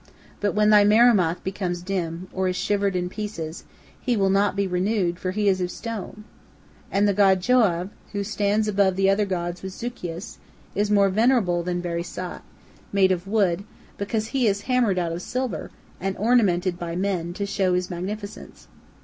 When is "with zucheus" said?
9.61-10.39